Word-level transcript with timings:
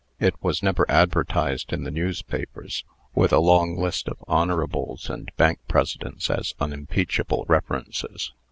It 0.19 0.33
was 0.41 0.63
never 0.63 0.89
advertised 0.89 1.71
in 1.71 1.83
the 1.83 1.91
newspapers, 1.91 2.83
with 3.13 3.31
a 3.31 3.37
long 3.37 3.77
list 3.77 4.07
of 4.09 4.17
"Hons." 4.27 5.11
and 5.11 5.29
bank 5.35 5.59
presidents 5.67 6.27
as 6.31 6.55
unimpeachable 6.59 7.45
references. 7.47 8.33